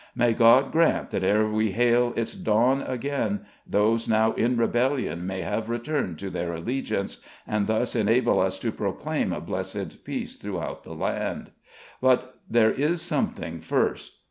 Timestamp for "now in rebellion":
4.09-5.27